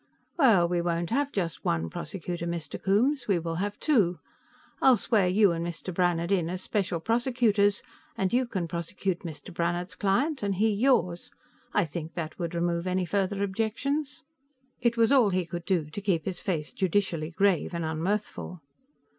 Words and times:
"Well, 0.35 0.67
we 0.67 0.81
won't 0.81 1.11
have 1.11 1.31
just 1.31 1.63
one 1.63 1.87
prosecutor, 1.87 2.47
Mr. 2.47 2.81
Coombes, 2.81 3.27
we 3.27 3.37
will 3.37 3.57
have 3.57 3.79
two. 3.79 4.17
I'll 4.81 4.97
swear 4.97 5.27
you 5.27 5.51
and 5.51 5.63
Mr. 5.63 5.93
Brannhard 5.93 6.31
in 6.31 6.49
as 6.49 6.63
special 6.63 6.99
prosecutors, 6.99 7.83
and 8.17 8.33
you 8.33 8.47
can 8.47 8.67
prosecute 8.67 9.19
Mr. 9.19 9.53
Brannhard's 9.53 9.93
client, 9.93 10.41
and 10.41 10.55
he 10.55 10.71
yours. 10.71 11.29
I 11.71 11.85
think 11.85 12.15
that 12.15 12.39
would 12.39 12.55
remove 12.55 12.87
any 12.87 13.05
further 13.05 13.43
objections." 13.43 14.23
It 14.81 14.97
was 14.97 15.11
all 15.11 15.29
he 15.29 15.45
could 15.45 15.65
do 15.65 15.87
to 15.91 16.01
keep 16.01 16.25
his 16.25 16.41
face 16.41 16.73
judicially 16.73 17.29
grave 17.29 17.71
and 17.71 17.85
unmirthful. 17.85 18.59